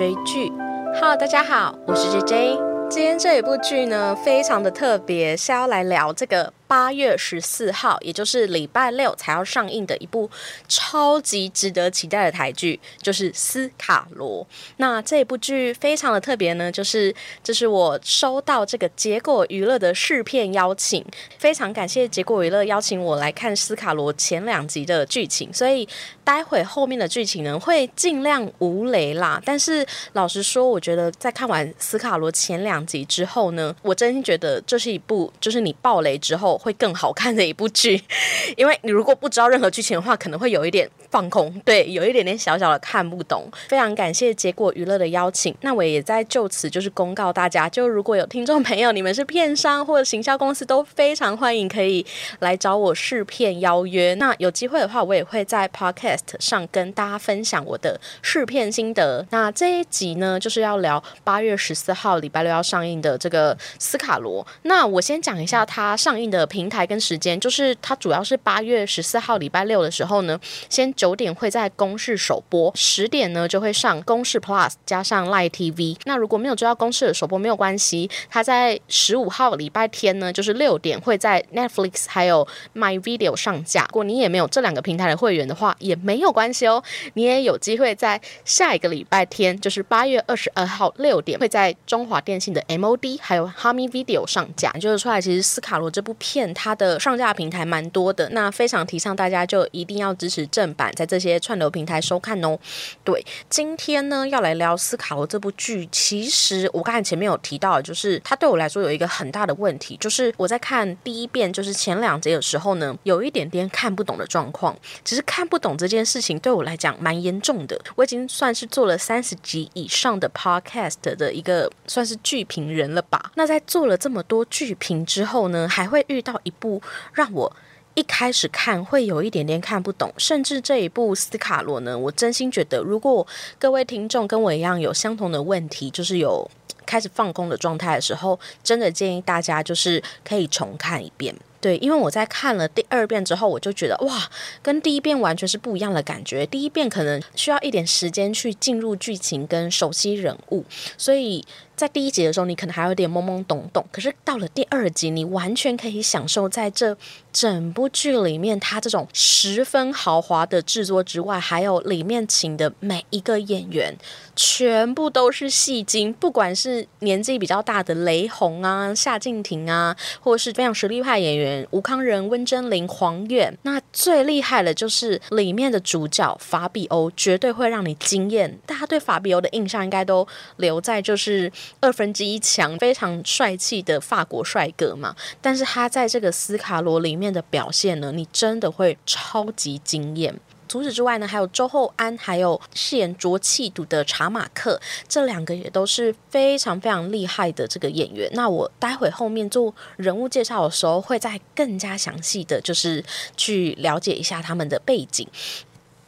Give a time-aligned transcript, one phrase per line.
[0.00, 0.50] 追剧。
[0.98, 2.58] 好大家好，我是 J J。
[2.88, 6.54] 今天这一部剧呢，非常的特别，是要来聊这个。
[6.70, 10.30] 八月十四号，也就是礼拜六才要上映的一部
[10.68, 14.44] 超级值得期待的台剧，就是《斯卡罗》。
[14.76, 17.12] 那这部剧非常的特别呢，就是
[17.42, 21.04] 这是我收到这个结果娱乐的试片邀请，
[21.38, 25.88] 非常感谢结果娱乐邀请我来看《斯卡罗》前两集的剧情，所以
[26.22, 29.42] 待会后面的剧情呢会尽量无雷啦。
[29.44, 36.59] 但是老实说，我觉得在看完《斯卡罗》前两集之后呢，我真心觉得这是一部就是你爆雷之后。
[36.60, 38.02] 会更好看的一部剧，
[38.54, 43.50] 因为你如果不知道任何剧情的话，可能会有一点放空，对，有一点点小小的看不懂。
[43.68, 52.04] 非常感谢结果娱乐的邀请，那我也在就此就是公告大家，就如果有听众朋友，你们是片商或者行销公司，都非常欢迎可以
[52.40, 54.12] 来找我试片邀约。
[54.14, 59.26] 那有机会的话，我也会在 Podcast 上跟大家分享我的试片心得。
[59.30, 64.46] 那这一集呢，就是要聊八月十四号礼拜六要上映的这个斯卡罗。
[64.64, 66.46] 那我先讲一下它上映的。
[66.50, 75.96] 平台跟时间，就是它主要是八月十四号礼拜六的时候呢，先九点会在公视首播，十点呢就会上公视 Plus 加上 Live TV。
[76.04, 83.84] 那如果没有追到公视的首播没有关系，它在十五号礼拜天呢，就是六点会在 Netflix 还有 My Video 上架。
[83.84, 86.82] 如果你也没有这两个平台的会员的话，也没有关系哦，
[87.14, 94.72] 你也有机会在下一个礼拜天，就是八月二十二号六点会在中华电信的 MOD 还有 h a m i Video 上架。
[94.80, 96.39] 就是出来，其实斯卡罗这部片。
[96.54, 102.58] 它的上架平台蛮多的，那非常提倡大家就一定要支持正版，在这些串流平台收看哦。
[103.04, 114.76] 对，今天呢要来聊斯卡罗这部剧，其实我刚才前面有提到，就是它对我来说有一个很大的问题，就是我在看第一遍，就是前两集的时候呢，有一点点看不懂的状况。
[115.04, 123.32] 其实看不懂这件事情对我来讲蛮严重的，我已经算是做了三十集以上的 podcast 的一个算是剧评人了吧。
[123.34, 126.29] 那在做了这么多剧评之后呢，还会遇到。
[126.32, 126.80] 到一部
[127.12, 127.56] 让我
[127.94, 133.26] 一开始看会有一点点看不懂，甚至这一部斯卡罗呢，我真心觉得，如果
[133.58, 136.48] 各位听众跟我一样有相同的问题，就是有
[136.86, 141.34] 开始放空的状态的时候，真的建议大家就是可以重看一遍。
[141.60, 144.30] 对，因为我在看了第二遍之后，我就觉得哇，
[144.62, 146.46] 跟第一遍完全是不一样的感觉。
[146.46, 150.64] 第一遍可能需要一点时间去进入剧情跟熟悉人物，
[150.96, 151.44] 所以。
[151.80, 156.94] 在第一集的时候，你可能还有点懵懵懂懂，可是到了第二集，你完全可以享受在这
[157.32, 163.96] 整部剧里面，它这种十分豪华的制作之外，还有里面请的每一个演员，
[164.36, 178.58] 全部都是戏精，不管是年纪比较大的雷洪啊、夏静婷啊，或者是非常实力派演员吴康仁、温真菱、黄远，那最厉害的就是里面的主角法比欧，绝对会让你惊艳。
[178.66, 181.50] 大家对法比欧的印象应该都留在就是。
[181.78, 190.34] 二分之一强，非常帅气的法国帅哥嘛，但是他在这个斯卡罗里面的表现呢，你真的会超级惊艳。
[190.68, 198.30] 除此之外呢，还有周厚安，还有饰演卓气度的查马克，这两个也都是非常非常厉害的这个演员。
[198.34, 203.04] 那我待会后面做人物介绍的时候，会再更加详细的就是
[203.36, 205.26] 去了解一下他们的背景。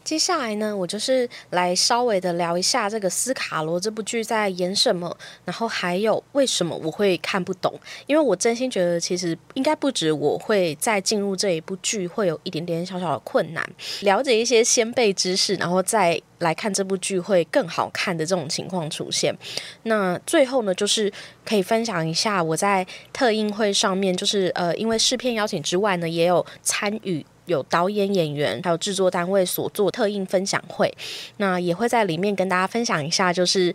[0.04, 7.72] 接下来呢，我就是来稍微的聊一下这个斯卡罗这部剧在演什么，然后还有为什么我会看不懂。
[8.06, 13.64] 因为我真心觉得，其实应该不止我会在进入这一部剧会有一点点小小的困难，
[14.00, 19.36] 了解一些先辈知识，然后再来看这部剧会更好看的这种情况出现。
[19.84, 21.12] 那最后呢，就是
[21.44, 27.24] 可以分享一下我在特映会上面，就是呃，因为试片邀请之外呢，也有参与。
[27.47, 30.92] 有导演、演员，还有制作单位所做特映分享会，
[31.36, 33.75] 那也会在里面跟大家分享一下，就是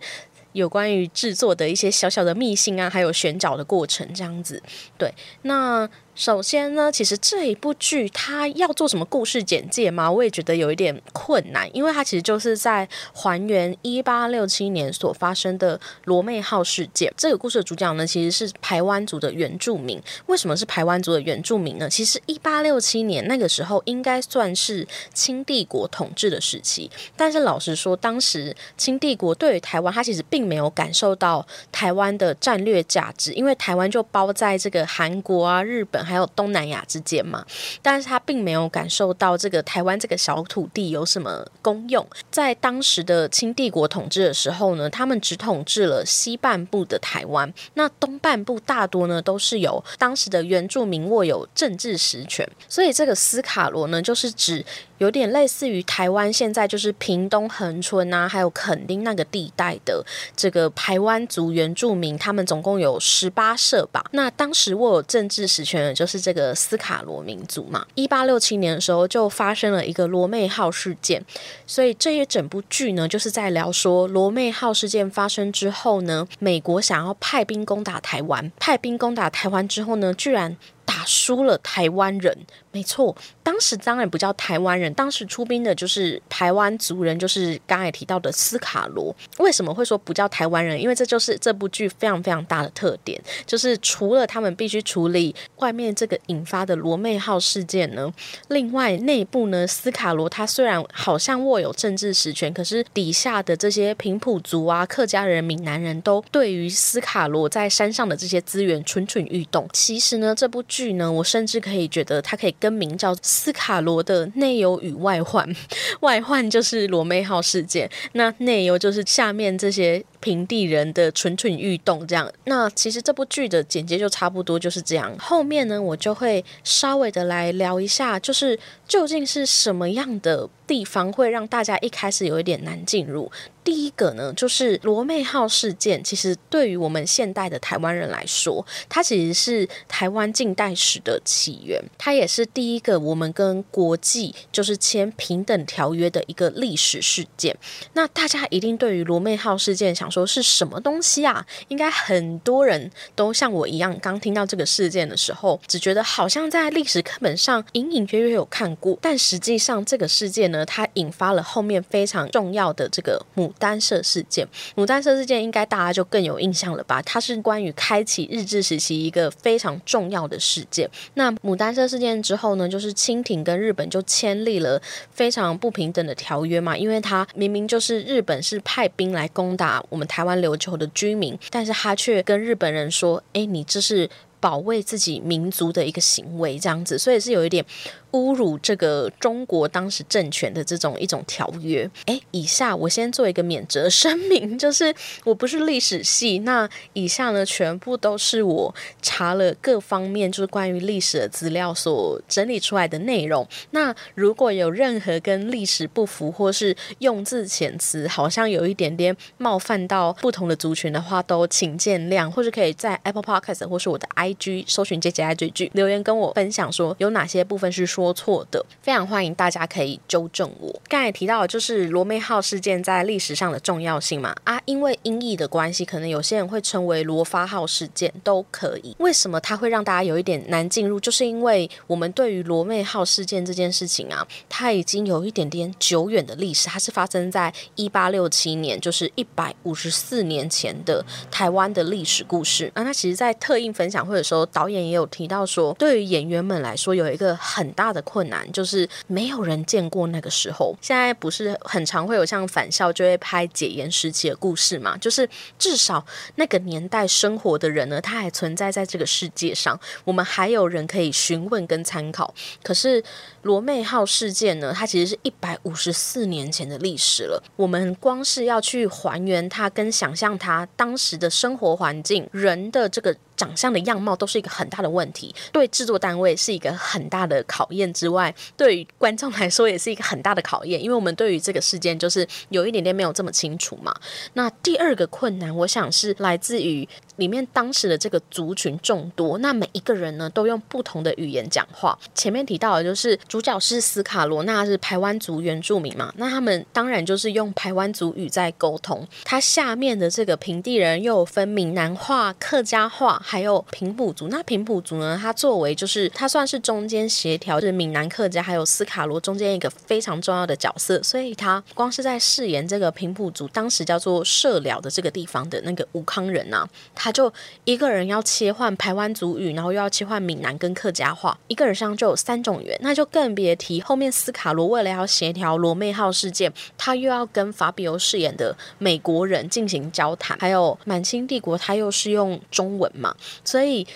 [0.52, 4.62] 有关于制作的一些小小的秘辛啊，还有选角的过程这样子。
[4.96, 5.12] 对，
[5.42, 5.88] 那。
[6.18, 10.10] 首先呢，其实这一部剧它要做什么故事简介吗？
[10.10, 17.14] 我也觉得有一点困难，因为它其实就是在还原一八六七年所发生的罗妹号事件。
[17.16, 20.02] 这个故事的主角呢，其实是台湾族的原住民。
[20.26, 21.88] 为什么是台湾族的原住民呢？
[21.88, 24.84] 其实一八六七年那个时候应该算是
[25.14, 36.07] 清帝国统治的时期，但是老实说，当时清帝国对于台湾，它其实并没有感受到台湾的战略价值，因为台湾就包在这个韩国啊、日本。
[36.08, 37.44] 还有东南亚之间嘛，
[37.82, 42.04] 但是他并没有感受到这个台湾这个小土地有什么功用。
[42.30, 52.48] 在当时的清帝国统治的时候呢，他们只统治了西半部的台湾，那东半部大多呢都是由当时的原住民握有政治实权。
[52.68, 54.64] 所以这个斯卡罗呢，就是指
[54.98, 60.04] 有点类似于台湾现在就是屏东恒春啊，还有垦丁那个地带的
[60.36, 64.04] 这个台湾族原住民，他们总共有十八社吧。
[64.12, 67.86] 那当时握有政治实权的就是这个斯卡罗民族嘛。
[67.94, 71.24] 一八六七年的时候就发生了一个罗妹号事件，
[71.66, 80.56] 所以这一整部剧呢就是在聊说罗妹号事件发生之后呢，美国想要派兵攻打台湾，派兵攻打台湾之后呢，居然
[80.88, 82.34] 打输了台湾人。
[82.72, 89.14] 没错，当时当然不叫台湾人，当时出兵的就是台湾族人，就是刚才提到的斯卡罗。
[89.38, 90.80] 为什么会说不叫台湾人？
[90.80, 98.10] 因为这就是这部剧非常非常大的特点，就是除了他们必须处理外面这个引发的罗妹号事件呢，
[98.48, 109.68] 另外内部呢，斯卡罗他虽然好像握有政治实权，可是底下的这些平埔族啊、客家人、闽南人都对于斯卡罗在山上的这些资源蠢蠢欲动。
[109.72, 115.44] 其实呢，这部剧剧呢，我甚至可以觉得它可以更名叫斯卡罗的内忧与外患，
[116.02, 122.06] 外患就是罗妹号事件，那内忧就是下面这些平地人的蠢蠢欲动。
[122.06, 125.12] 这样，那其实这部剧的简介就差不多就是这样。
[125.18, 133.28] 后面呢，我就会稍微的来聊一下，就是究竟是什么样的地方会让大家一开始有一点难进入。
[133.68, 136.02] 第一个呢，就是罗妹号事件。
[136.02, 147.54] 其实对于我们现代的台湾人来说，它其实是台湾近代史的起源，它也是第一个我们跟国际就是签平等条约的一个历史事件。
[147.92, 151.44] 那大家一定对于罗妹号事件想说是什么东西啊？
[151.68, 163.52] 应该很多人都像我一样，刚听到这个事件的时候，只觉得好像在历史课本上隐隐约约有看过，但实际上这个事件呢，它引发了后面非常重要的这个母。
[163.58, 164.46] 单社事件，
[164.76, 167.02] 牡丹社事件应该大家就更有印象了吧？
[167.02, 170.88] 它是关于开启日治时期一个非常重要的事件。
[171.14, 184.08] 那牡丹社事件之后呢，就是清廷跟日本就签立了非常不平等的条约嘛，因为他明明就是日本是派兵来攻打我们台湾琉球的居民，但是他却跟日本人说：“哎，你这是
[184.40, 187.64] 保卫自己民族的一个行为，这样子，所以是有一点。”
[188.12, 191.88] 侮辱这个中国当时政权的这种一种条约。
[192.06, 194.94] 哎，以下我先做一个免责声明，就是
[195.24, 203.46] 我不是历史系，那以下呢全部都是我查了各方面就是关于历史的资料所整理出来的内容。
[203.72, 217.88] 那如果有任何跟历史不符，或是用字遣词好像有一点点冒犯到不同的族群的话，都请见谅，或是可以在 Apple Podcast 或是我的 i IG 搜寻“姐姐爱追剧”留言跟我分享说有哪些部分是。
[217.88, 220.82] 说错的，非常欢迎大家可以纠正我。
[220.88, 224.36] 刚才提到就是罗妹号事件在历史上的重要性嘛？
[224.44, 228.94] 啊，因为音译的关系，可能有些人会称为罗发号事件都可以。
[228.98, 231.00] 为什么它会让大家有一点难进入？
[231.00, 236.68] 就是因为我们对于罗妹号事件这件事情啊，它已经有一点点久远的历史。
[236.68, 242.70] 它是发生在一八六七年，就是一百五十四年前的台湾的历史故事。
[242.74, 247.88] 那它其实，在特映分享会的时候，导演也有提到说，对于演员们来说，有一个很大。
[247.88, 250.76] 的困难就是没有人见过那个时候。
[250.82, 254.94] 现在不是很常会有像返校就会拍解严时期的故事嘛？
[254.98, 255.26] 就是
[255.58, 256.04] 至少
[256.34, 262.34] 那个年代生活的人呢，他还存在在这个世界上，我们还有人可以询问跟参考。
[262.62, 263.02] 可是
[263.40, 267.42] 罗妹号事件呢，它其实是一百五十四年前的历史了。
[267.56, 273.16] 我们光是要去还原它，跟想象它当时的生活环境、人的这个。
[273.38, 283.94] 长相的样貌都是一个很大的问题，对制作单位是一个很大的考验之外，对于观众来说也是一个很大的考验，因为我们对于这个事件就是有一点点没有这么清楚嘛。
[284.34, 286.86] 那第二个困难，我想是来自于。
[287.18, 291.98] 里面当时的这个族群众多，那每一个人呢都用不同的语言讲话。
[292.14, 299.06] 前面提到的就是主角是斯卡罗，那是台湾族原住民嘛，那他们当然就是用台湾族语在沟通。
[299.24, 304.28] 他下面的这个平地人又有分闽南话、客家话，还有平埔族。
[304.28, 311.02] 那平埔族呢，他作为就是他算是中间协调，是闽南客家还有斯卡罗中间一个非常重要的角色。
[311.02, 317.07] 所以他光是在饰演这个平埔族，当时叫做社寮的这个地方的那个吴康人呐，他。
[317.08, 317.32] 他就
[317.64, 333.86] 一个人要切换台湾族语，然后又要切换闽南跟客家话，一个人身上就有三种语言，那就更别提后面斯卡罗为了要协调罗妹号事件，他又要跟法比欧饰演的美国人进行交谈，还有满清帝国他又是用中文嘛，所以。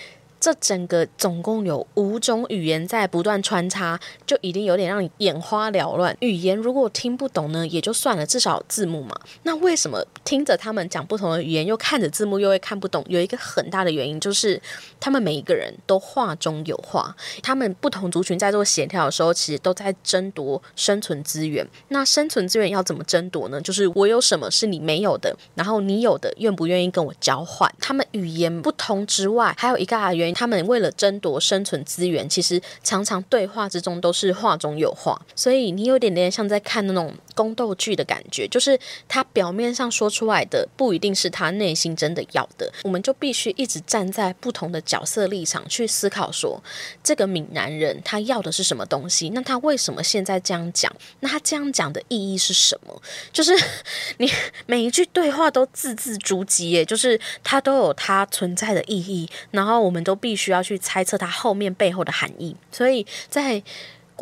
[0.42, 6.16] 这整个总共有五种语言在不断穿插，就已经有点让你眼花缭乱。
[6.18, 9.14] 语言如果听不懂呢，也就算了，至少字幕嘛。
[9.44, 13.04] 那为什么听着他们讲不同的语言，又看着字幕又会看不懂？
[13.06, 14.60] 有一个很大的原因就是，
[14.98, 17.14] 他们每一个人都话中有话。
[17.40, 21.64] 他们不同族群在做协调的时候，其实都在争夺生存资源。
[21.90, 23.60] 那生存资源要怎么争夺呢？
[23.60, 27.72] 就是我有什么是你没有的，然后你有的愿不愿意跟我交换？
[27.78, 35.20] 他们语言不同之外，还有一个原，他们为了争夺生存资源，其实常常对话之中都是话中有话。
[35.34, 42.72] 所以你有点点像在看那种宫斗剧的感觉，就是他表面上说出来的不一定是他内心真的要的。
[42.84, 46.62] 我们就必须一直站在不同的角色立场去思考，说
[47.02, 49.30] 这个闽南人他要的是什么东西？
[49.30, 50.92] 那他为什么现在这样讲？
[51.20, 53.02] 那他这样讲的意义是什么？
[53.32, 53.52] 就是
[54.18, 54.30] 你
[54.66, 62.54] 每一句对话都字字珠玑，耶，就是它都有它存在的意义，然后我们都必须要去猜测它后面背后的含义。
[62.70, 63.62] 所以在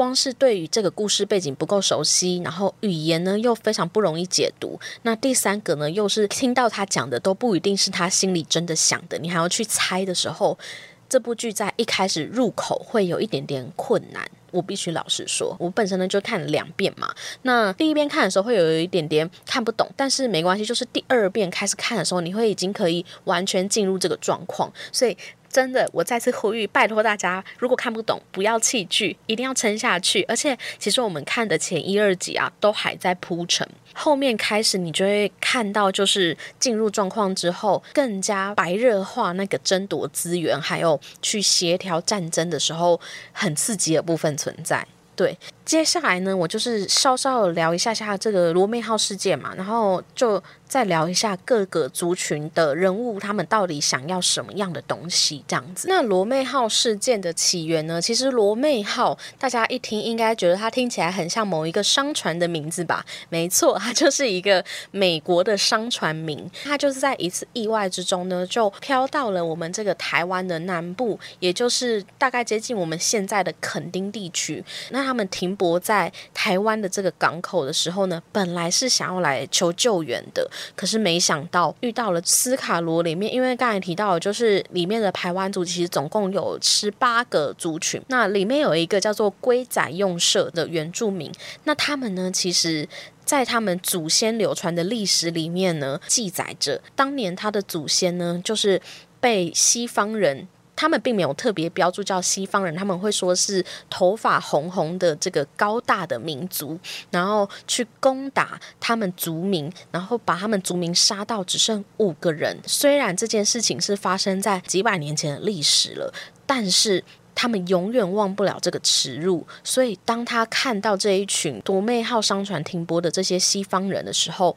[0.01, 10.59] 光是对于这个故事背景不够熟悉，然后语言呢又非常不容易解读，那第三个呢又是听到他讲的都不一定是他心里真的想的，你还要去猜的时候，
[11.07, 14.27] 这部剧在一开始入口会有一点点困难。
[14.53, 17.15] 我必须老实说，我本身呢就看了两遍嘛。
[17.43, 25.15] 那第一遍看的时候会有一点点看不懂，但是没关系，就是第二遍开始看的时候，你会已经可以完全进入这个状况，所以。
[25.51, 30.23] 真的，我再次呼吁，拜托大家，如果看不懂，不要弃剧，一定要撑下去。
[30.29, 43.01] 而且，其实我们看的前一二集啊，都还在铺陈，后面开始你就会看到，就是进入状况之后，更加白热化那个争夺资源，还有去协调战争的时候，
[43.33, 44.87] 很刺激的部分存在。
[45.17, 50.41] 对，接下来呢，我就是稍稍聊一下下这个罗密号事件嘛，然后就。
[50.71, 55.45] 再聊一下各个族群的人物，他们到底想要什么样的东西？
[55.49, 55.89] 这样子。
[55.89, 58.01] 那罗妹号事件的起源呢？
[58.01, 63.05] 其实罗妹号，大家一听应该觉得它听起来很像某一个商船的名字吧？
[63.31, 66.49] 没错，它就是一个美国的商船名。
[66.63, 74.65] 它就是在一次意外之中呢，就飘到了我们这个台湾的南部，也就是大概接近我们现在的垦丁地区。
[74.91, 80.49] 那他们停泊在台湾的这个港口的时候呢，本来是想要来求救援的。
[80.75, 91.31] 可是没想到遇到了斯卡罗里面，因为刚才提到，就是里面的排湾族其实总共有十八个族群，那里面有一个叫做龟仔用社的原住民，
[91.65, 92.89] 那他们呢，其实
[93.25, 98.81] 在他们祖先流传的历史里面呢，记载着当年他的祖先呢，就是
[99.21, 100.49] 被西方人。
[100.81, 112.59] 他们并没有特别标注叫西方人，他们会说是头发红红的这个高大的民族，然后去攻打他们族民，然后把他们族民杀到只剩五个人。
[112.67, 116.11] 虽然这件事情是发生在几百年前的历史了，
[116.47, 119.47] 但是他们永远忘不了这个耻辱。
[119.63, 124.57] 所以当他看到这一群夺妹号商船停泊的这些西方人的时候，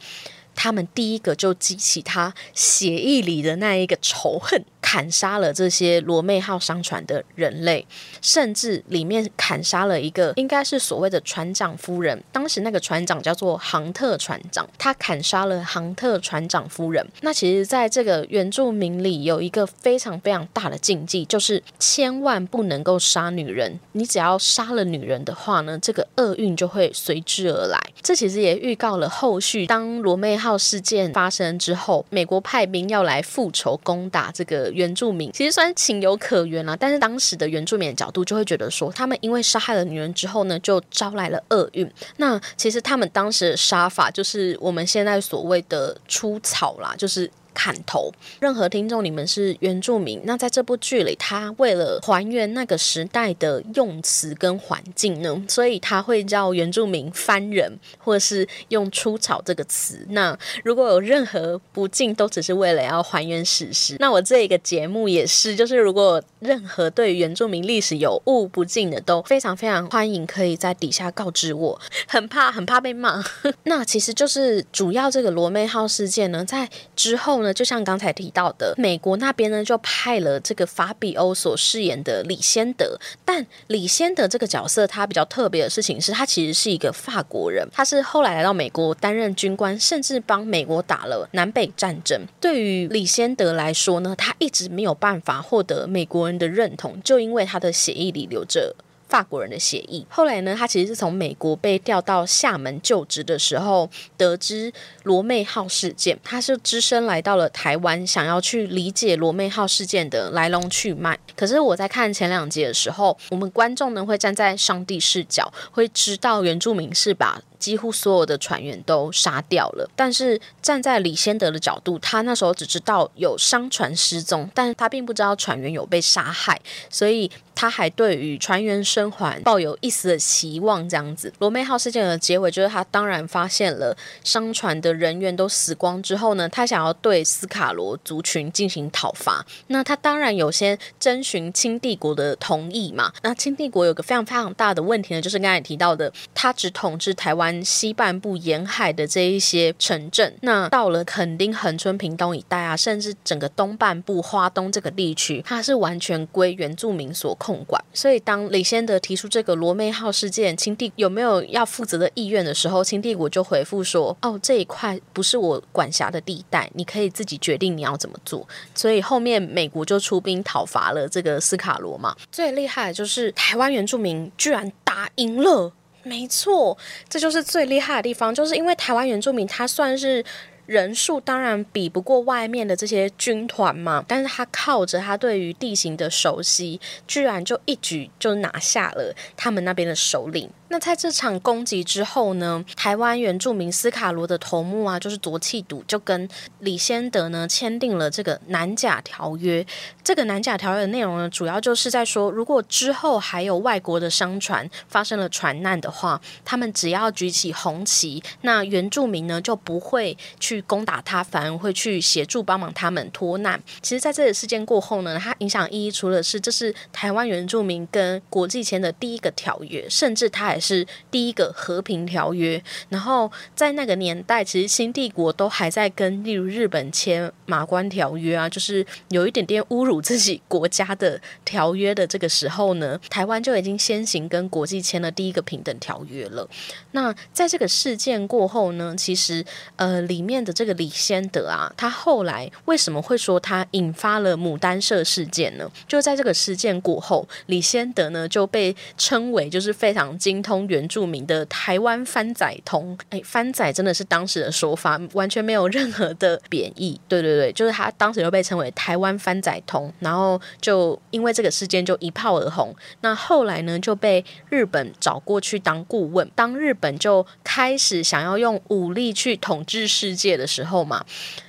[0.55, 4.63] 他们第一个就激起他血液里的那一个仇恨。
[4.83, 7.87] 砍杀了这些罗妹号商船的人类，
[8.21, 12.21] 甚至里面砍杀了一个应该是所谓的船长夫人。
[12.33, 17.07] 当时那个船长叫做杭特船长，他砍杀了杭特船长夫人。
[17.21, 23.79] 那其实，在这个原住民里有一个非常非常大的禁忌，就是千万不能够杀女人。
[23.93, 27.79] 你只要杀了女人的话呢，这个厄运就会随之而来。
[28.01, 34.72] 这其实也预告了后续，当罗妹号事件发生之后，美国派兵要来复仇攻打这个。
[34.73, 41.89] 原住民其实算情有可原啦，但是当时的原住民的角度就会觉得说，他们因为杀害了女人之后呢，就招来了厄运。
[42.17, 47.29] 那其实他们当时的杀法就是我们现在所谓的出草啦，就是。
[47.53, 48.11] 砍头！
[48.39, 60.05] 任何听众，你们是原住民，那在这部剧里，他为了还原那个时代的用词跟环境呢，所以他会叫原住民番人，或是用出草这个词。
[60.09, 63.95] 那如果有任何不敬，都只是为了要还原史实。
[63.99, 73.23] 那我这一个节目也是，就是如果任何对原住民历史有误不敬的，都非常非常欢迎可以在底下告知我，很怕很怕被骂。
[73.65, 77.42] 那其实就是主要这个罗妹号事件呢，在之后。
[77.43, 92.21] 呢，就像刚才提到的，美国那边呢就派了这个法比欧所饰演的李先德，但李先德这个角色他比较特别的事情是他其实是一个法国人，他是后来来到美国担任军官，甚至帮美国打了南北战争。
[92.39, 98.75] 对于李先德来说呢，他一直没有办法获得美国人的认同，就因为他的血液里流着。
[99.13, 100.03] 法国人的协议。
[100.09, 111.19] 后来呢，他其实是从美国被调到厦门就职的时候，得知罗妹号事件，他是只身来到了台湾，想要去理解罗妹号事件的来龙去脉。
[111.35, 117.39] 可是我在看前两集的时候，我们观众呢会站在上帝视角，会知道原住民是把。
[117.63, 130.89] 几乎所有的船员都杀掉了，但是站在李先德的角度，他那时候只知道有商船失踪，但他并不知道船员有被杀害，所以他还对于船员生还抱有一丝的期望。
[130.89, 139.45] 这样子，罗妹号事件的结尾就是他当然发现了商船的人员都死光之后呢，他想要对斯卡罗族群进行讨伐。
[139.67, 143.13] 那他当然有先征询清帝国的同意嘛。
[143.21, 147.52] 那清帝国有个非常非常大的问题呢，就是刚才提到的，他只统治台湾。
[147.61, 157.83] 西半部沿海的这一些城镇，那到了垦丁、恒春、屏东一带啊，甚至整个东半部花东这个地区，它是完全归原住民所控管。
[157.93, 172.15] 所以，当李先德提出这个罗妹号事件，清帝有没有要负责的意愿的时候，清帝国就回复说：“哦，这一块不是我管辖的地带，你可以自己决定你要怎么做。”所以后面美国就出兵讨伐了这个斯卡罗嘛。
[172.31, 175.71] 最厉害的就是台湾原住民居然打赢了。
[176.03, 176.77] 没错，
[177.09, 180.23] 这就是最厉害的地方，就是因为台湾原住民他算是
[180.65, 190.49] 人数当然比不过外面的这些军团嘛，但是他靠着他对于地形的熟悉，居然就一举就拿下了他们那边的首领。
[190.69, 196.27] 那在这场攻击之后呢，台湾原住民斯卡罗的头目啊，就是卓气笃，就跟
[196.61, 199.63] 李先德呢签订了这个南甲条约。
[200.03, 213.61] 这个南甲条约的内容呢，主要就是在说，如果之后还有外国的商船发生了船难的话，他们只要举起红旗，那原住民呢就不会去攻打他，反而会去协助帮忙他们脱难。
[213.81, 236.47] 其实，在这个事件过后呢，它影响意义除了是这是台湾原住民跟国际签的第一个条约，甚至它也是第一个和平条约，然后在那个年代，其实新帝国都还在跟例如日本签马关条约啊，就是有一点点侮辱自己国家的条约的这个时候呢，台湾就已经先行跟国际签了第一个平等条约了。
[236.91, 239.45] 那在这个事件过后呢，其实
[239.75, 245.69] 呃里面的这个李先德啊，他后来为什么会说他引发了牡丹社事件呢？
[245.87, 250.63] 就在这个事件过后，李先德呢就被称为就是非常精通。
[250.67, 256.99] 原住民的台湾番仔通，哎，番仔真的是当时的说法，完全没有任何的贬义。
[257.07, 262.75] 对对对，就是他当时就被称为台湾番仔通，然后就因为这个事件就一炮而红。
[263.01, 271.05] 那后来呢，就被日本找过去当顾问，当日本就开始想要用武力去统治世界的时候嘛。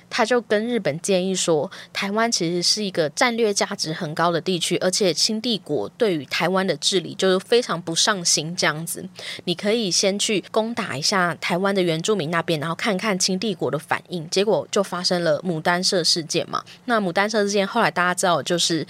[0.09, 9.07] 他就跟日本建议说，台湾其实是一个战略价值很高的地区，而且清帝国对于台湾的治理就是非常不上心这样子。
[9.43, 14.29] 你可以先去攻打一下台湾的原住民那边，然后看看清帝国的反应。
[14.29, 16.63] 结果就发生了牡丹社事件嘛。
[16.85, 18.85] 那牡丹社事件后来大家知道，就是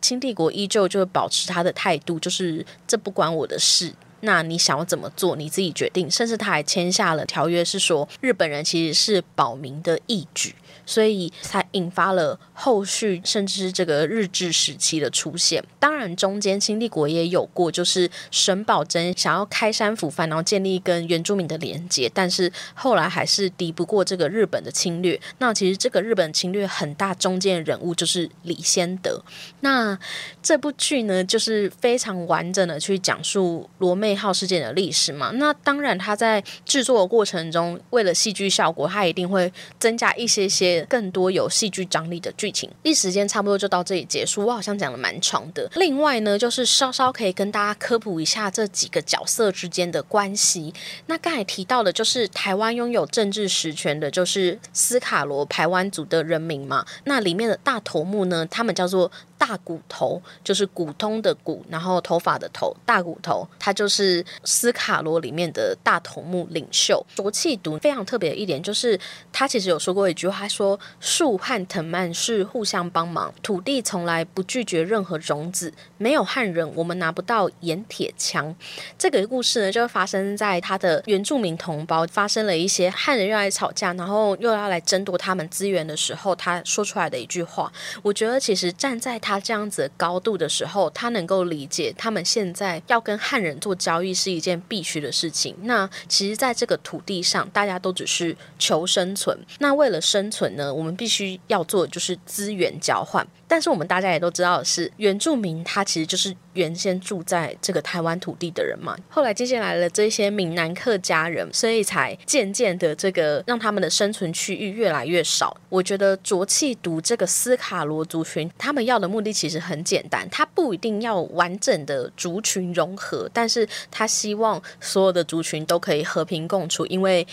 [0.00, 3.92] 清帝国依旧就保持他的态度，就是这不关我的事。
[4.20, 6.10] 那你想要怎么做，你自己决定。
[6.10, 10.54] 甚至他还签下了条约，是说日本人其实是保民的义举。
[10.88, 15.62] 所以才引发了后续，甚至是这个日治时期的出现。
[15.78, 25.20] 当然，中间清帝国也有过，就是沈葆桢想要开山抚番，然后建立跟原住民的连接，但是后来还是敌不过这个日本的侵略。
[25.36, 29.22] 那其实这个日本侵略很大，中间人物就是李先德。
[29.60, 29.98] 那
[30.42, 35.32] 这部剧呢，就是非常完整的去讲述罗妹号事件的历史嘛。
[35.34, 40.77] 那当然，他在制作的过程中，为了戏剧效果，他一定会增加一些些。
[40.86, 44.44] 更多有戏剧张力的剧情，一时间差不多就到这里结束。
[44.44, 45.70] 我好像讲的蛮长的。
[45.76, 50.72] 另外呢，就是稍稍可以跟大家科普一下这几个角色之间的关系。
[51.06, 56.84] 那刚才提到的，就是台湾拥有政治实权的，就是斯卡罗台湾族的人民嘛。
[57.04, 59.10] 那里面的大头目呢，他们叫做。
[59.38, 67.02] 大骨头就是骨通的骨，然后头发的头，大骨头，他就是斯卡罗里面的大头目领袖。
[67.14, 68.98] 卓气独非常特别的一点就是，
[69.32, 78.54] 他其实有说过一句话，他说树和藤蔓是互相帮忙，土地从来不拒绝任何种子，没有汉人，我们拿不到盐铁枪。
[78.98, 87.72] 这个故事呢，就发生在他的原住民同胞发生了一些汉人又来吵架，然后又要来争夺他们资源的时候，他说出来的一句话。
[88.02, 95.54] 我觉得其实站在他这样子高度的时候，他能够理解他们现在要跟汉人做交易是一件必须的事情。
[95.64, 99.38] 那其实，在这个土地上，大家都只是求生存。
[99.58, 103.26] 那为了生存呢，我们必须要做的就是资源交换。
[103.48, 108.94] 但是我们大家也都知道是，原住民他其实就是原先住在这个台湾土地的人嘛。
[109.08, 115.56] 后来接下来了这些闽南客家人，所以才渐渐的这个让他们的生存区域越来越少。
[115.70, 127.26] 我觉得浊气毒这个斯卡罗族群，他们要的目的其实很简单，他不一定要完整的族群融合，但是他希望所有的族群都可以和平共处，因为。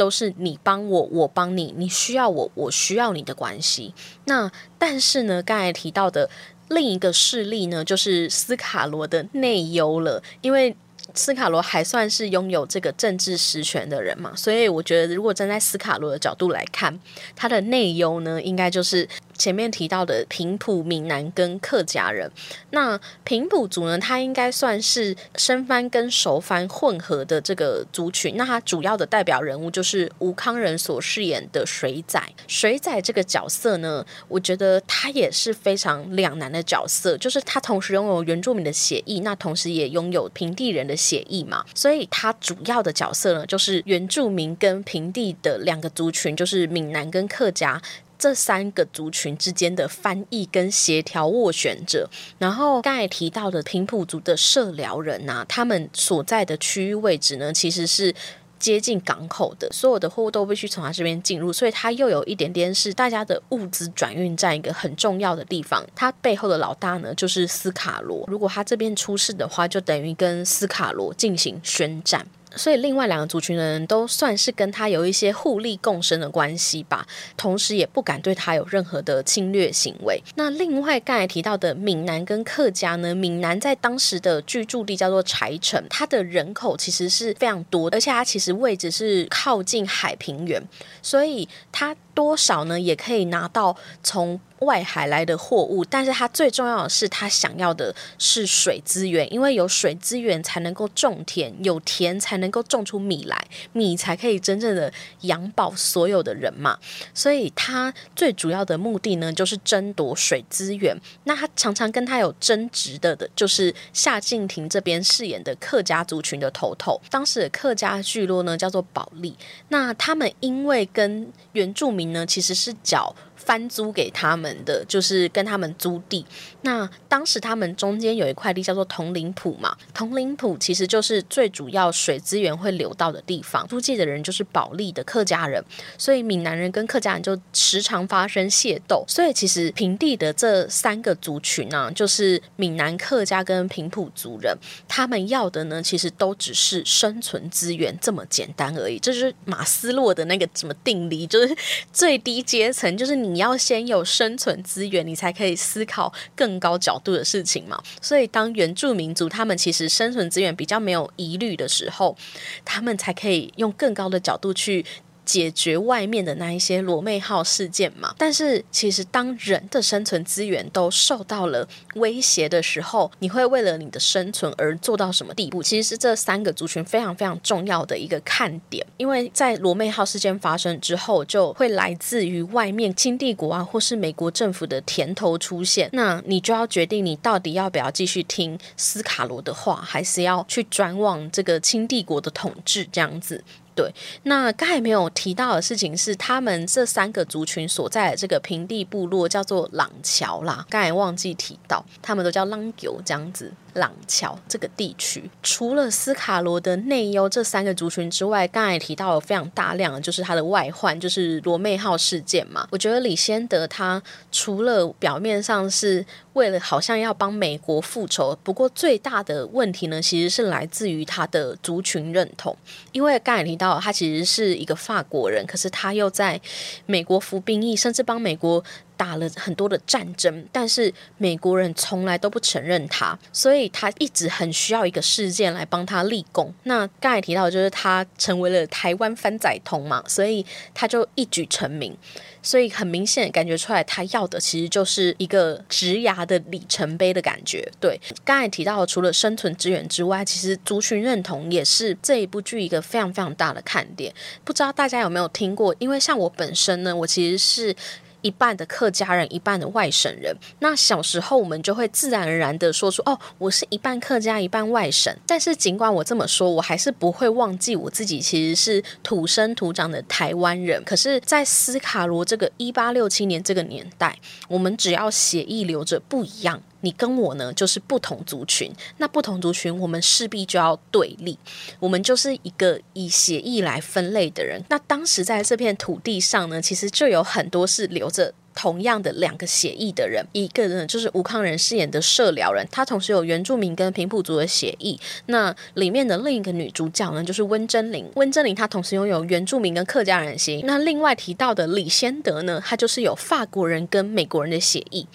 [0.00, 3.92] 都是你帮我，我帮你，你需要我，我需要你的关系。
[4.24, 6.30] 那但是呢，刚才提到的
[6.68, 10.22] 另一个事例呢，就是斯卡罗的内忧了。
[10.40, 10.74] 因为
[11.12, 16.98] 斯卡罗还算是拥有这个政治实权的人嘛，所以我觉得，如果站在斯卡罗的角度来看，
[17.36, 19.06] 他的内忧呢，应该就是。
[19.40, 22.30] 前面提到的平埔、闽南跟客家人，
[22.72, 28.36] 那平埔族呢，它应该算是生番跟熟番混合的这个族群。
[28.36, 32.22] 那它主要的代表人物就是吴康仁所饰演的水仔。
[32.46, 41.64] 水仔这个角色呢，我觉得他也是非常两难的角色，就是他同时拥有原住民的血裔，那同时也拥有平地人的血裔嘛。
[41.74, 47.80] 所以他主要的角色呢，就是原住民跟平地的两个族群，就是闽南跟客家。
[48.20, 52.06] 这三个族群之间的翻译跟协调斡旋者，
[52.38, 58.14] 然后刚才提到的平埔族的社寮人呐，他们所在的区域位置呢，其实是
[58.58, 65.82] 接近港口的，所有的货物都必须从他这边进入，所以他又有一点点是大家的物资转运站一个很重要的地方。
[65.94, 72.26] 他背后的老大呢，就是斯卡罗，如果他这边出事的话，就等于跟斯卡罗进行宣战。
[72.56, 80.22] 所以另外两个族群的人都算是跟他有一些互利共生的关系吧，同时也不敢对他有任何的侵略行为。
[80.34, 90.62] 那另外刚才提到的闽南跟客家呢，闽南在当时的居住地叫做柴城，它的人口其实是非常多，而且它其实位置是靠近海平原，
[91.02, 94.40] 所以它多少呢也可以拿到从。
[94.60, 104.92] 外海来的货物，但是它最重要的是，它想要的是水资源，因为有水资源才能够种田，有田才能够种出米来，米才可以真正的
[105.22, 106.78] 养饱所有的人嘛。
[107.14, 110.96] 所以，他最主要的目的呢，就是争夺水资源。
[111.24, 117.00] 那他常常跟他有争执的的，就是夏敬亭这边饰演的客家族群的头头。
[117.10, 119.34] 当时的客家聚落呢，叫做保利。
[119.68, 123.14] 那他们因为跟原住民呢，其实是缴。
[123.42, 126.24] 翻租给他们的就是跟他们租地。
[126.62, 133.66] 那当时他们中间有一块地叫做铜陵埔嘛，铜陵埔其实就是最主要水资源会流到的地方。
[133.66, 135.64] 租界的人就是保利的客家人，
[135.96, 139.02] 所以闽南人跟客家人就时常发生械斗。
[139.08, 144.54] 所以其实平地的这三个族群呢，就是闽南客家跟平埔族人，
[144.86, 148.98] 他们要的呢，其实都只是生存资源这么简单而已。
[148.98, 151.56] 这就是马斯洛的那个什么定理，就是
[151.90, 153.29] 最低阶层，就是你。
[153.32, 157.80] 你要先有生存资源，你才可以思考更高角度的事情嘛。
[158.02, 162.16] 所以，当原住民族他们其实生存资源比较没有疑虑的时候，
[162.64, 164.84] 他们才可以用更高的角度去。
[165.30, 175.62] 解决外面的那一些罗妹号事件嘛，但是其实当人的生存资源都受到了威胁的时候，你会为了你的生存而做到什么地步？
[175.62, 193.44] 其实是这三个族群非常非常重要的一个看点，因为在罗妹号事件发生之后，就会来自于外面清帝国啊，或是美国政府的甜头出现，那你就要决定你到底要不要继续听斯卡罗的话，还是要去转往这个清帝国的统治这样子。
[193.74, 193.92] 对，
[194.24, 203.52] 那刚才没有提到的事情是，他们这三个族群所在的这个平地部落叫做朗桥啦，刚才忘记提到，他们都叫朗九这样子。
[203.74, 212.66] 朗桥这个地区，除了斯卡罗的内忧这三个族群之外，刚才也提到了非常大量的就是他的外患，就是罗妹号事件嘛。
[212.70, 214.02] 我觉得李先德他
[214.32, 222.56] 除了表面上是为了好像要帮美国复仇，不过最大的问题呢，其实是来自于他的族群认同。
[222.92, 226.40] 因为刚才提到他其实是一个法国人，可是他又在
[226.86, 228.62] 美国服兵役，甚至帮美国。
[229.00, 236.52] 打了很多的战争，但是美国人从来都不承认他，所以他一直很需要一个事件来帮他立功。
[236.64, 241.96] 那刚才提到就是他成为了台湾翻仔通嘛，所以他就一举成名。
[242.42, 247.66] 所以很明显感觉出来，他要的其实就是一个职涯的里程碑的感觉。
[247.80, 254.12] 对，刚才提到除了生存资源之外，其实族群认同也是这一部剧一个非常非常大的看点。
[254.44, 255.74] 不知道大家有没有听过？
[255.78, 257.74] 因为像我本身呢，我其实是。
[258.22, 260.34] 一半的客家人，一半的外省人。
[260.60, 270.82] 那小时候我们就会自然而然的说出：“哦，我是一半客家，一半外省。”但是尽管我这么说，我还是不会忘记我自己其实是土生土长的台湾人。
[270.84, 276.62] 可是，在斯卡罗这个一八六七年这个年代，我们只要血液留着不一样。
[276.82, 278.70] 你跟我呢，就是不同族群。
[278.98, 281.38] 那不同族群，我们势必就要对立。
[281.78, 284.62] 我们就是一个以协议来分类的人。
[284.68, 290.24] 那当时在这片土地上呢，其实就有很多是留着同样的两个协议的人。
[290.32, 294.98] 一个呢，就是吴康仁饰演的社寮人，他同时有原住民跟平埔族的协议。
[295.26, 298.10] 那里面的另一个女主角呢，就是温真菱。
[298.14, 300.62] 温真菱她同时拥有原住民跟客家人协议。
[300.64, 305.06] 那另外提到的李先德呢，他就是有法国人跟美国人的协议。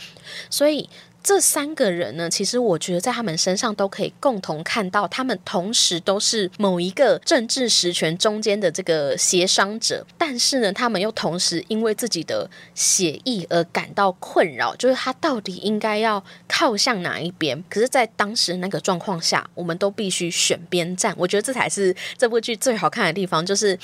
[0.49, 0.89] 所以。
[1.25, 17.63] 这三个人呢，其实我觉得在他们身上都可以共同看到，他们同时都是某一个政治实权中间的这个协商者，但是呢，他们又同时因为自己的协议而感到困扰，就是他到底应该要靠向哪一边？
[17.67, 21.15] 可是，在当时那个状况下，我们都必须选边站。
[21.17, 23.75] 我觉得这才是这部剧最好看的地方，就是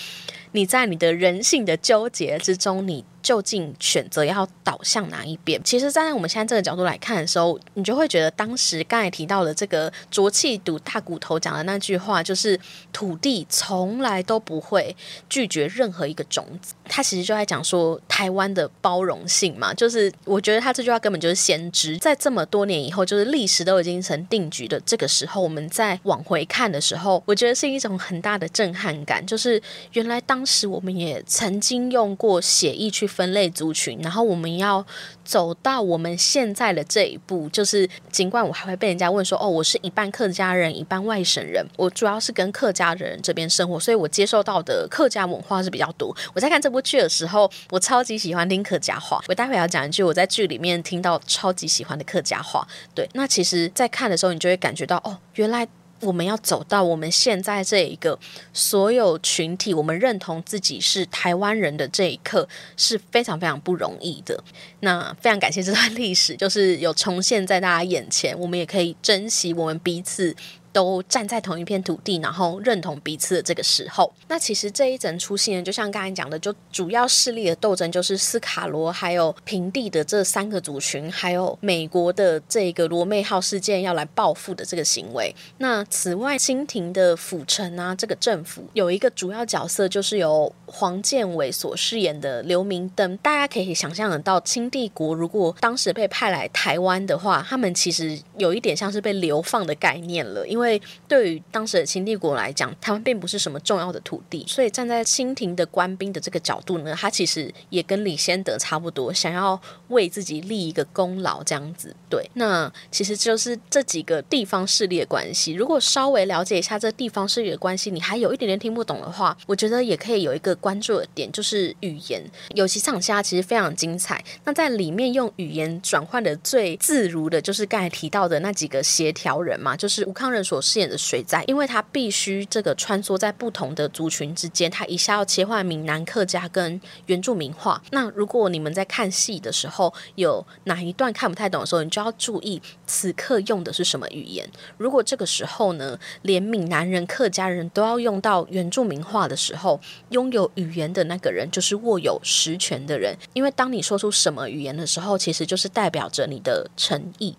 [0.51, 3.05] 你在你的人性的纠结之中，你。
[3.21, 5.61] 究竟选择要倒向哪一边？
[5.63, 12.59] 其实站在我们现在这个角度来看的时候，你就会觉得当时刚才提到的这个浊气赌大骨头讲的那句话，就是
[12.91, 14.95] 土地从来都不会
[15.29, 16.73] 拒绝任何一个种子。
[16.85, 29.61] 他其实就在讲说台湾的包容性嘛，就是我觉得他这句话根本就是先知，在这么多年以后，就是历史都已经成定局的这个时候，我们再往回看的时候，我觉得是一种很大的震撼感，就是
[29.93, 33.11] 原来当当时我们也曾经用过血意去。
[33.11, 34.85] 分类族群，然后我们要
[35.25, 46.15] 走到我们现在的这一步，就是尽管我还会被人家问说，哦，我是一半客家人，一半外省人，我主要是跟客家人这边生活，所以我接受到的客家文化是比较多。
[46.33, 49.21] 我在看这部剧的时候，我超级喜欢听客家话。
[49.27, 52.65] 我待会要讲一句我在剧里面听到超级喜欢的客家话。
[52.95, 55.67] 对，那其实，在看的时候，你就会感觉到，哦，原来。
[56.01, 58.17] 我们要走到我们现在这一个
[58.53, 64.43] 所有群体，我们认同自己是台湾人的这一刻是非常非常不容易的。
[64.81, 70.35] 那非常感谢这段历史，就是有重现在大家眼前，我们也可以珍惜我们彼此。
[70.73, 85.35] 都站在同一片土地，然后认同彼此的这个时候，那其实这一整出戏呢，就像刚才讲的，就主要势力的斗争就是斯卡罗还有平地的这三个族群，还有美国的这个罗妹号事件要来报复的这个行为。
[85.57, 93.17] 那此外，清廷的府城啊，这个政府有一个主要角色，就是由黄建伟所饰演的刘明灯。
[93.17, 100.60] 大家可以想象得到，清帝国如果当时被派来台湾的话，他们其实有一点像是被流放的概念了，因为。
[100.61, 111.95] 因为对于当时的清帝国来讲，他们并不是什么重要的土地，所以站在清廷的官兵的这个角度呢，他其实也跟李先德差不多，想要为自己立一个功劳这样子。
[112.07, 115.53] 对，那其实就是这几个地方势力的关系。
[115.53, 122.23] 如果稍微了解一下这地方势力的关系，你还有一点点听不懂的话，我觉得也可以有一个关注的点，就是语言。
[122.53, 124.23] 尤其场下其实非常精彩。
[124.43, 130.41] 那在里面用语言转换的最自如的，就是刚才提到的那几个协调人嘛，就是吴康仁。
[130.51, 137.81] 所饰演的水灾，因为他必须这个穿梭在不同的族群之间，他一下要切换闽南客家跟原住民话。
[137.91, 144.45] 那如果你们在看戏的时候有哪一段看不太懂的时候，你就要注意此刻用的是什么语言。
[144.77, 153.15] 如果这个时候呢，连闽南人、客家人都要用到原住民话的时候，拥有语言的那个人就是握有实权的人。
[153.31, 157.37] 因为当你说出什么语言的时候，其实就是代表着你的诚意。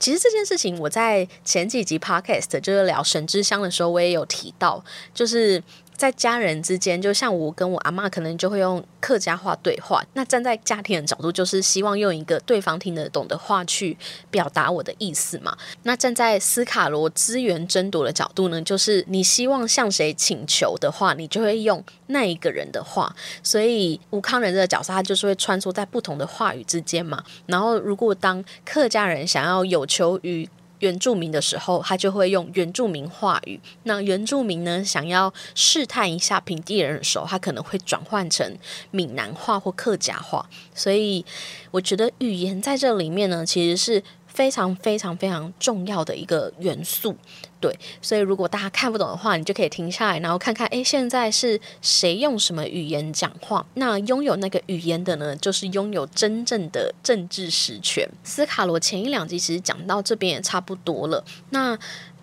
[0.00, 4.82] 其实这件事情，我在前几集 podcast 就是聊神之乡的时候，我也有提到，
[5.14, 5.62] 就是。
[6.00, 10.02] 在家人之间，就像我跟我阿妈，可能就会用客家话对话。
[10.14, 13.94] 那站在家庭的角度，就是希望用一个对方听得懂的话去
[14.30, 15.54] 表达我的意思嘛。
[15.82, 23.14] 那站在斯卡罗资源争夺的角度呢，就是你希望向谁请求的话，你就会用那一个人的话。
[23.42, 27.22] 所以吴康仁这个角色，他就是会穿梭在不同的话语之间嘛。
[27.44, 30.48] 然后，如果当客家人想要有求于
[30.80, 33.58] 原住民的时候，他就会用原住民话语。
[33.84, 38.56] 那原住民呢，想要试探一下平地人的时候，他可能会转换成
[38.90, 40.48] 闽南话或客家话。
[40.74, 41.24] 所以，
[41.70, 44.02] 我觉得语言在这里面呢，其实是。
[44.32, 47.16] 非常非常非常重要的一个元素，
[47.60, 53.64] 对，所以如果大家看不懂的话，你就可以停下来，然后看看，诶，现在是谁用什么语言讲话？
[53.74, 58.08] 那拥有那个语言的呢，就是拥有真正的政治实权。
[58.24, 61.78] 斯卡罗前一两集其实讲到这边也差不多了，那。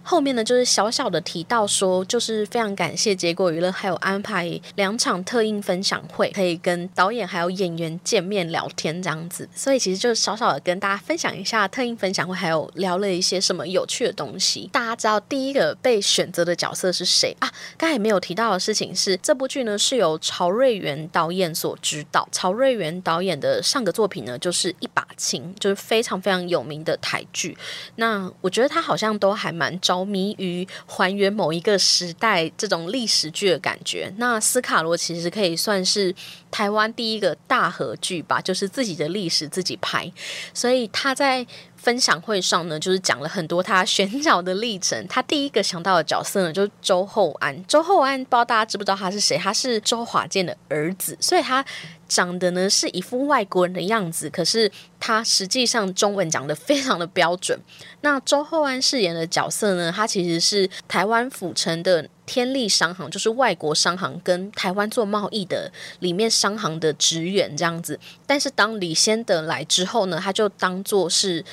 [0.09, 9.49] 后面呢，就是小小的提到说，就是非常感谢结果娱乐还有安排两场特映分享会，可以跟导演还有演员见面聊天这样子。
[9.53, 14.69] 所以其实就是小小的跟大家分享一下特映分享会，还有聊了一些什么有趣的东西。
[14.71, 17.51] 大家知道第一个被选择的角色是谁啊？
[17.77, 22.25] 刚才没有提到的事情是，这部剧呢是由曹瑞元导演所指导。
[22.31, 27.57] 曹瑞元导演的上个作品呢就是《一把情》，就是非常非常有名的台剧。
[27.95, 34.13] 那我觉得他好像都还蛮着迷于还原某一个时代这种历史剧的感觉。
[34.17, 36.15] 那斯卡罗其实可以算是
[36.49, 40.09] 台湾第一个大合剧吧，就是自己的历史自己拍，
[40.53, 41.45] 所以他在。
[41.87, 45.07] 分享会上呢，就是讲了很多他选角的历程。
[45.07, 47.65] 他第一个想到的角色呢，就是周厚安。
[47.65, 49.37] 周厚安不知道大家知不知道他是谁？
[49.37, 51.63] 他是周华健的儿子，所以他
[52.09, 54.69] 长得呢是一副外国人的样子，可是
[54.99, 57.57] 他实际上中文讲的非常的标准。
[58.01, 67.97] 那周厚安饰演的角色呢，他其实是台湾府城的天利商行，就是外国商行跟台湾做贸易的里面商行的职员这样子。
[68.25, 71.45] 但是当李先德来之后呢，他就当做是。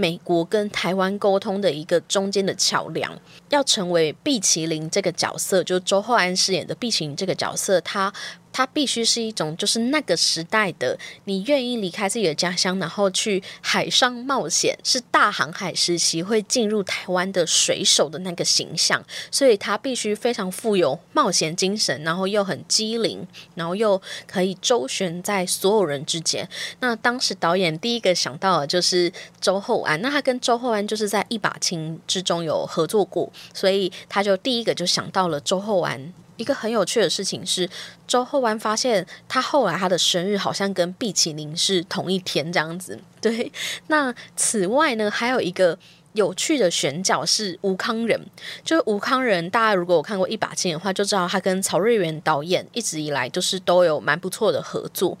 [0.00, 3.12] 美国跟台湾沟通的一个中间的桥梁，
[3.50, 8.10] 要成为毕麒麟这个角色，就是周厚安饰演的毕麒麟这个角色，他。
[8.52, 26.48] 它必须是一种，就是那个时代的，你愿意离开自己的家乡，然后去海上冒险，是大航海时期会进入台湾的水手的那个形象，所以他必须非常富有冒险精神，然后又很机灵，然后又可以周旋在所有人之间。
[26.80, 36.12] 那当时导演第一个想到的就是周厚安，那他跟周厚安就是在一把青之中有合作过，所以他就第一个就想到了周厚安。
[36.40, 37.68] 一个很有趣的事情是，
[38.06, 42.98] 周厚安发现他后来他的生日好像跟毕奇林是同一天这样子。
[43.20, 43.52] 对，
[43.88, 45.78] 那此外呢，还有一个。
[46.14, 48.20] 有趣的选角是吴康仁，
[48.64, 55.16] 就是吴康仁，大家如果有看过《一把剑》的话，就知道他跟曹瑞元导演一直以来就是都有蛮不错的合作。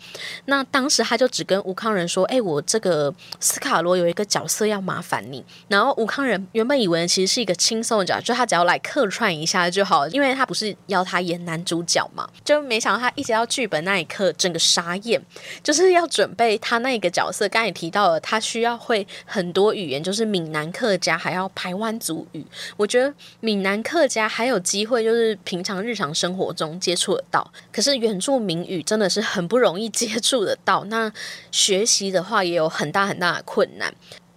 [0.46, 12.28] 那当时他就只跟吴康仁说：“哎，我这个斯卡罗有一个角色要麻烦你。”然后吴康仁原本以为其实是一个轻松的角色，就他只要来客串一下就好，因为他不是要他演男主角嘛。
[12.44, 15.22] 就没想到他一直到剧本那一刻，整个傻眼，
[15.62, 17.48] 就是要准备他那个角色。
[17.48, 20.68] 刚才也提到了，他需要会很多语言，就是闽南。
[20.80, 22.42] 客家还要台湾族语，
[22.78, 27.52] 我觉得闽南客家还有机会，就是平常日常生活中接触得到。
[27.70, 31.12] 可是原住民语真的是很不容易接触得到，那
[31.52, 33.94] 学习的话也有很大很大的困难。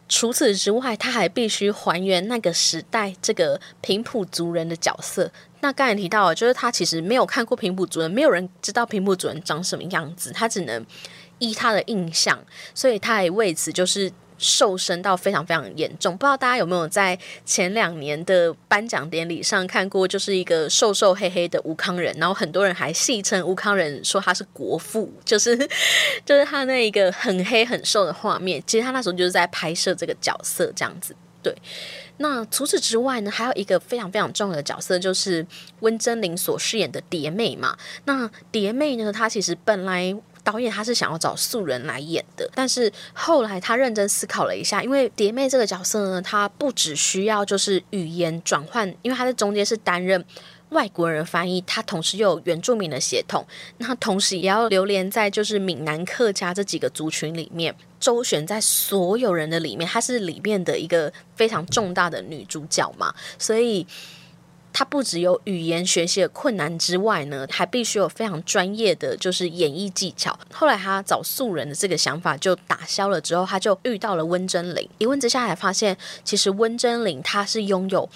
[0.10, 5.32] 除此之外，他还必须还原那个时代这个平埔族人的角色。
[5.62, 10.86] 那刚才提到，就是他其实没有看过平埔族人，没有人知道平埔族人长什么样子，他只能
[11.40, 12.38] 依他的印象，
[12.76, 14.12] 所以他也为此就是。
[14.44, 25.58] 瘦身到非常非常严重，不知道大家有没有在前两年的颁奖典礼上看过，就是一个瘦瘦黑黑的吴康仁，然后很多人还戏称吴康仁说他是国父，就是
[26.26, 31.16] 就是他那一个很黑很瘦的画面，其实他那时候就是在拍摄这个角色这样子。
[31.42, 31.56] 对，
[32.18, 35.46] 那除此之外呢，还有一个非常非常重要的角色，就是
[35.80, 37.78] 温真菱所饰演的蝶妹嘛。
[38.06, 40.16] 那蝶妹呢，她其实本来。
[40.44, 50.24] 导演他是想要找素人来演的，但是后来他认真思考了一下，因为蝶妹这个角色呢，她不只需要就是语言转换，因为她在中间是担任
[50.70, 53.46] 外国人翻译，她同时又有原住民的血统，
[53.78, 63.88] 那同时也要流连在就是闽南客家这几个族群里面，周旋在所有人的里面，她是里面的一个非常重大的女主角嘛，所以。
[64.74, 70.38] 他不只有语言学习的困难之外呢，还必须有非常专业的就是演绎技巧。
[70.52, 74.90] 后来他找素人的这个想法就打消了，之后他就遇到了温真菱。
[74.98, 78.10] 一问之下，才发现其实温真菱他是拥有。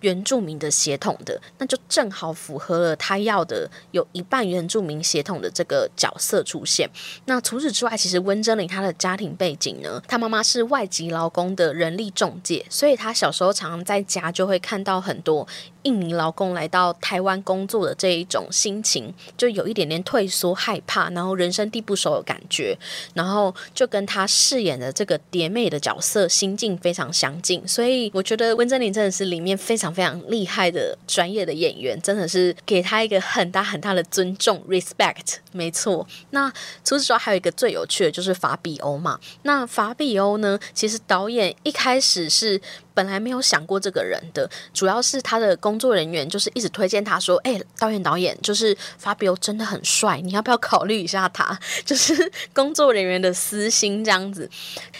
[0.00, 6.86] 原住民的血统的，那就正好符合了他要的有一半原住民血统的这个角色出现。
[7.24, 15.48] 那除此之外，其实温真菱她的家庭背景呢，她妈妈是外籍劳工的人力中介，所以她小时候常常在家就会看到很多
[15.84, 22.76] 印尼劳工来到台湾工作的这一种心情，就有一点点退缩、害怕，然后人生地不熟的感觉，
[23.14, 27.66] 然后就跟他饰演的这个蝶妹的角色心境非常相近。
[27.66, 29.94] 所以我觉得温真菱真的是里面非常。
[29.94, 35.36] 非常厉害的专业的演员，真的是给他一个很大很大的尊重，respect。
[35.52, 36.04] 没错。
[36.30, 36.50] 那
[36.84, 39.20] 除此之外，还有一个最有趣的，就是法比欧嘛。
[39.42, 42.60] 那法比欧呢，其实导演一开始是
[42.94, 54.48] 本来没有想过这个人的，主要是他的工作人员就是一直推荐他说：“哎，导演导演，就是法比欧真的很帅，你要不要考虑一下他？” 就是工作人员的私心这样子。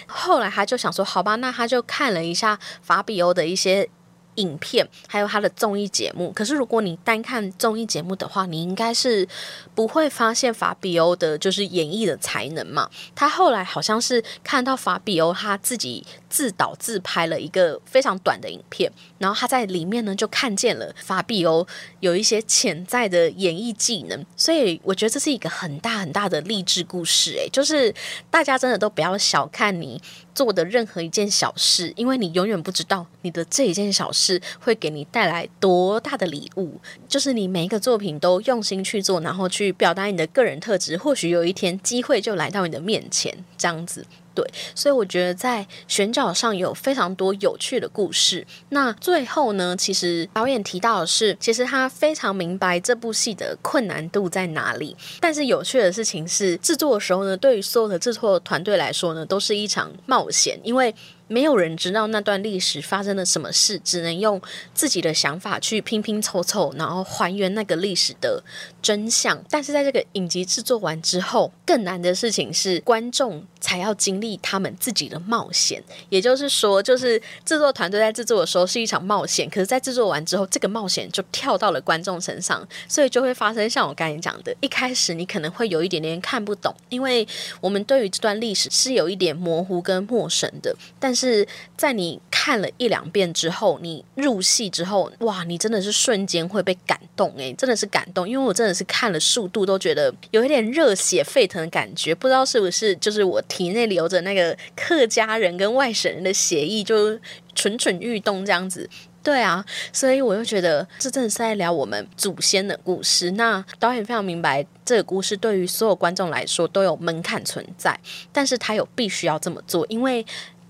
[0.07, 3.88] 后来他就想说：“好吧，那他就看了一下法比欧的一些。”
[4.37, 6.33] 影片，还有他的综艺节目。
[6.33, 9.27] 可是如果你单看综艺节目的话，你应该是
[9.75, 12.89] 不会发现法比欧的就是演绎的才能嘛。
[13.14, 21.66] 他后来好像是看到法比欧他自己自导自拍了一个非常短的影片，然后他在里面呢就看见了法比欧
[22.01, 27.32] 有一些潜在的演艺技能，所以我觉得这是一个很大很大的励志故事。
[27.32, 27.95] 诶，就是
[28.30, 30.01] 大家真的都不要小看你。
[30.35, 36.80] 做的任何一件小事，因为你永远不知道你的这一件小事会给你带来多大的礼物。
[37.09, 44.05] 就是你每一个作品都用心去做，然后去表达你的个人特质，或许有一天机会就来到你的面前，这样子。
[44.35, 48.47] 对，所以我觉得在选角上有非常多有趣的故事。
[48.70, 54.97] 那最后呢，其实导演提到的是，其实他非常明白这部戏的困难度在哪里。
[55.20, 60.95] 但是有趣的事情是，制作的时候呢，对于所有的制作团队来说呢，都是一场冒险，因为。
[61.27, 64.41] 没有人知道那段历史发生了什么事，只能用
[64.75, 68.43] 自己的想法去拼拼凑凑，然后还原那个历史的
[68.83, 69.43] 真相。
[69.49, 75.83] 但是在这个影集制作完之后，更难的事情是观众才要经历他们自己的冒险。
[76.11, 87.27] 也就是说，就是制作团队在制作的时候是一场冒险，可是，在制作完之后，这个冒险就跳到了观众身上，所以就会发生像我刚才讲的，一开始你可能会有一点点看不懂，因为
[87.61, 91.46] 我们对于这段历史是有一点模糊跟陌生的，但是
[91.76, 107.18] 在你看了一两遍之后，你入戏之后，哇，你真的是瞬间会被感动诶，真的是感动，因为我真的是看了速度都觉得有一点热血沸腾的感觉，不知道是不是就是我体内流着那个客家人跟外省人的血液就
[107.54, 108.88] 蠢蠢欲动这样子。
[109.22, 113.30] 对啊，所以我就觉得这真的是在聊我们祖先的故事。
[113.30, 117.98] 那导演非常明白这个故事对于所有观众来说都有门槛存在，
[118.30, 120.26] 但是他有必须要这么做，因为。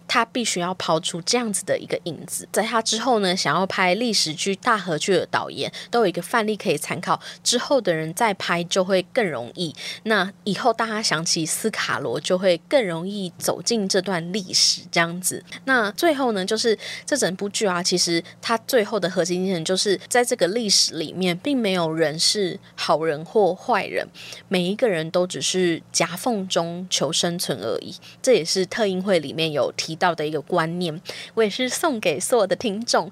[0.06, 9.74] 他必须要抛出这样子的一个影子，在他之后呢，想要拍历史剧、大合剧的导演都有一个范例可以参考，之后的人再拍就会更容易。
[10.04, 15.42] 那以后大家想起斯卡罗，就会更容易走进这段历史这样子。
[15.64, 24.06] 那最后呢，就是这整部剧啊，其实它最后的核心精神就是在这个历史里面，并没有人是好人或坏人，
[24.48, 27.94] 每一个人都只是夹缝中求生存而已。
[28.22, 29.93] 这也是特映会里面有提。
[29.94, 31.00] 到的一个观念，
[31.34, 33.10] 我也是送给所有的听众，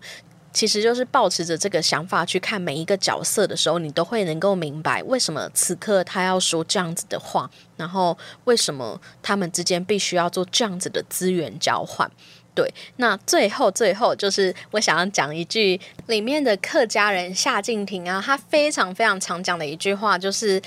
[0.53, 12.11] 其实就是保持着这个想法去看每一个角色的时候，你都会能够明白为什么此刻他要说这样子的话，然后为什么他们之间必须要做这样子的资源交换。
[12.55, 20.61] 对，那最后最后就是我想要讲一句里面的客家人夏静婷啊，他非常非常常讲的一句话就是。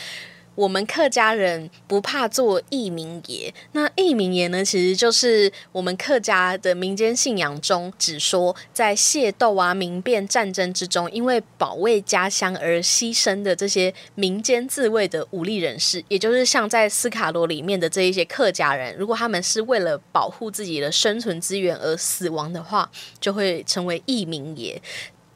[0.56, 22.90] 我们客家人不怕做义民爷，那义民爷呢，其实就是我们客家的民间信仰中，只说在械斗啊、民变、战争之中，因为保卫家乡而牺牲的这些民间自卫的武力人士，也就是像在斯卡罗里面的这一些客家人，如果他们是为了保护自己的生存资源而死亡的话，
[23.20, 24.82] 就会成为义民爷。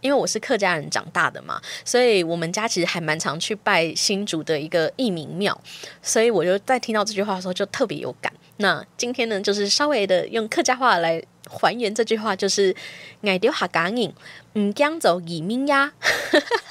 [0.02, 5.60] 因为我是客家人长大的嘛，所以我们家其实还蛮常去拜新竹的一个义民庙，
[6.02, 8.32] 所以我就在听到这句话的时候就特别有感。
[8.58, 12.76] 那今天呢，就是稍微的用客家话来还原这句话，就是
[13.24, 14.14] “爱丢下感应，
[14.54, 15.94] 唔惊走移民呀”。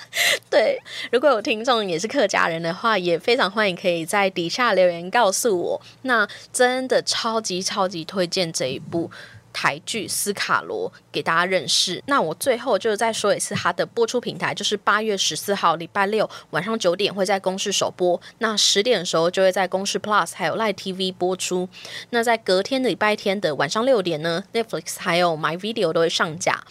[0.50, 0.78] 对，
[1.10, 5.80] 如果有听众也是客家人的话，也非常欢迎可以在底下留言告诉我。
[6.02, 9.10] 那真的超级超级推荐这一部。
[9.52, 12.02] 台剧《斯卡罗》给大家认识。
[12.06, 21.68] 那我最后就是再说一次，它的播出平台就是八月十四号礼拜六晚上九点会在公视首播，那十点的时候就会在公视 Plus 还有 Live TV 播出。
[22.10, 26.64] 那在隔天的礼拜天的晚上六点呢，Netflix 还有 My Video 都会上架。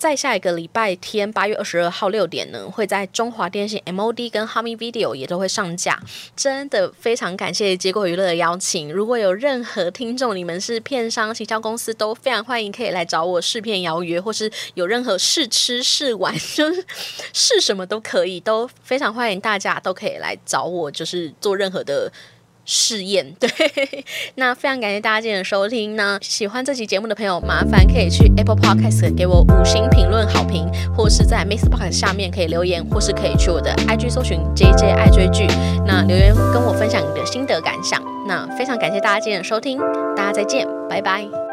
[0.00, 6.00] 在下一个礼拜天，八月二十二号六点呢，会在中华电信 MOD 跟 Hami Video 也都会上架。
[6.34, 8.90] 真的非常感谢结果娱乐的邀请。
[8.90, 16.82] 如果有任何听众，你们是片商、行销公司，都非常欢迎可以来找我试片邀约，或是有任何试吃试玩， 就是
[17.34, 22.10] 试什么都可以，都非常欢迎大家都可以来找我，就是做任何的。
[22.72, 23.50] 试验 对，
[24.36, 26.20] 那非常感谢大家今天的收听呢。
[26.22, 35.48] 喜欢这期节目的朋友，麻烦可以去 Apple Podcast 给我五星评论好评，或是在 Missbox 下面可以留言，或是可以去我的 IG 搜寻 JJ 爱追剧，
[35.84, 38.00] 那留言跟我分享你的心得感想。
[38.28, 39.78] 那非常感谢大家今天的收听，
[40.16, 41.49] 大家再见，拜拜。